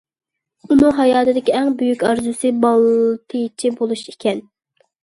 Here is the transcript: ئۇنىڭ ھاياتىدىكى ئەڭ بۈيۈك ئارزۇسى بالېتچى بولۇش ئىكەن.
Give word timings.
ئۇنىڭ 0.69 0.95
ھاياتىدىكى 0.99 1.55
ئەڭ 1.59 1.69
بۈيۈك 1.83 2.07
ئارزۇسى 2.09 2.53
بالېتچى 2.65 3.77
بولۇش 3.81 4.07
ئىكەن. 4.15 4.47